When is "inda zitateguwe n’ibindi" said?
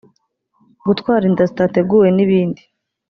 1.29-2.61